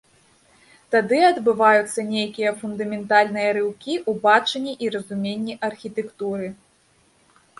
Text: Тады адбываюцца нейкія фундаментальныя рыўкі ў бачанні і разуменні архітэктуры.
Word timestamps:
Тады 0.93 1.19
адбываюцца 1.31 2.05
нейкія 2.13 2.53
фундаментальныя 2.61 3.49
рыўкі 3.57 3.93
ў 4.09 4.25
бачанні 4.25 4.73
і 4.85 4.89
разуменні 4.95 5.53
архітэктуры. 5.69 6.47